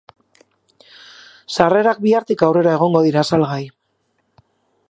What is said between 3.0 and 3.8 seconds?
dira salgai.